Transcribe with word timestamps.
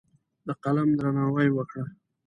د 0.47 0.49
قلم 0.63 0.89
درناوی 0.97 1.49
وکړه. 1.53 1.83